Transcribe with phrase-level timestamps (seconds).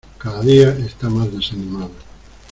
[0.17, 1.91] Cada día está más desanimado.